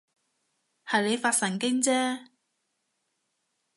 [0.83, 2.25] 係你發神經啫